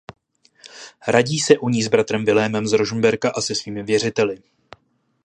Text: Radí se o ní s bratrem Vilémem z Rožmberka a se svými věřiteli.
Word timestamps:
Radí 1.07 1.39
se 1.39 1.57
o 1.57 1.69
ní 1.69 1.83
s 1.83 1.87
bratrem 1.87 2.25
Vilémem 2.25 2.67
z 2.67 2.73
Rožmberka 2.73 3.31
a 3.37 3.41
se 3.41 3.55
svými 3.55 3.83
věřiteli. 3.83 4.37